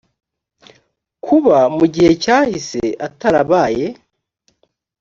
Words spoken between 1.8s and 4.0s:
gihe cyahise atarabaye